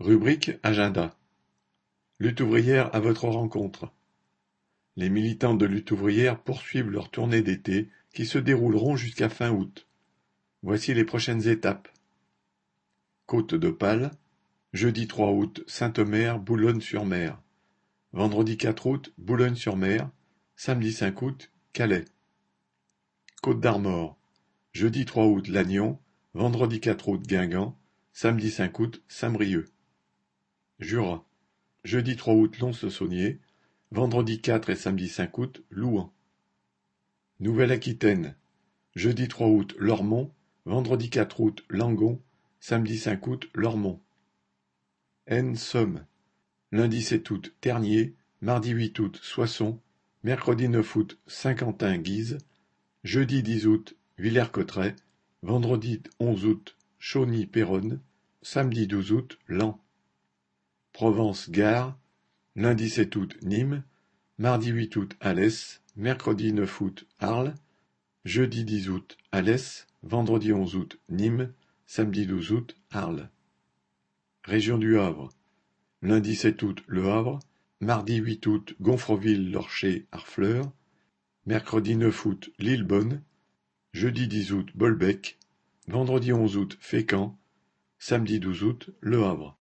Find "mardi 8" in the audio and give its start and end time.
48.40-48.98, 64.38-64.96, 77.80-78.46